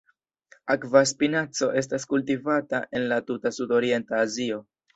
[0.75, 4.63] Akva spinaco estas kultivata en la tuta sudorienta Azio.